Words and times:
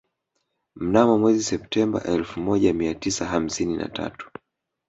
Mnamo 0.75 1.17
mwezi 1.19 1.43
Septemba 1.43 2.03
elfu 2.03 2.39
moja 2.39 2.73
mia 2.73 2.95
tisa 2.95 3.25
hamsini 3.25 3.77
na 3.77 3.89
tatu 3.89 4.31